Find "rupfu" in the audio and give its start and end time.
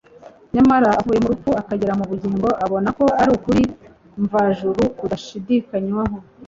1.33-1.49